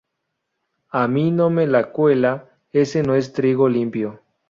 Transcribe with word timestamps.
A 0.99 1.07
mí 1.07 1.29
no 1.29 1.51
me 1.51 1.67
la 1.67 1.91
cuela, 1.91 2.49
ese 2.73 3.03
no 3.03 3.13
es 3.13 3.33
trigo 3.33 3.69
limpio 3.69 4.19